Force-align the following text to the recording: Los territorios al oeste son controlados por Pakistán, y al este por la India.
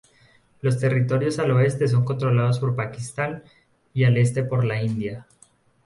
Los 0.61 0.79
territorios 0.79 1.37
al 1.37 1.51
oeste 1.51 1.87
son 1.87 2.03
controlados 2.05 2.57
por 2.57 2.75
Pakistán, 2.75 3.43
y 3.93 4.05
al 4.05 4.17
este 4.17 4.41
por 4.43 4.65
la 4.65 4.81
India. 4.81 5.27